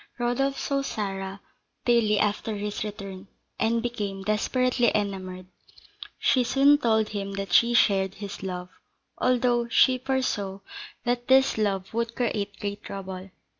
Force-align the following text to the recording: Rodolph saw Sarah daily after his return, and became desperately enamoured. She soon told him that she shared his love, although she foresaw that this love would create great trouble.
Rodolph 0.17 0.57
saw 0.57 0.81
Sarah 0.81 1.41
daily 1.85 2.17
after 2.17 2.55
his 2.55 2.83
return, 2.83 3.27
and 3.59 3.83
became 3.83 4.23
desperately 4.23 4.91
enamoured. 4.95 5.45
She 6.17 6.43
soon 6.43 6.79
told 6.79 7.09
him 7.09 7.33
that 7.33 7.53
she 7.53 7.75
shared 7.75 8.15
his 8.15 8.41
love, 8.41 8.69
although 9.19 9.67
she 9.67 9.99
foresaw 9.99 10.61
that 11.03 11.27
this 11.27 11.55
love 11.55 11.93
would 11.93 12.15
create 12.15 12.59
great 12.59 12.81
trouble. 12.83 13.29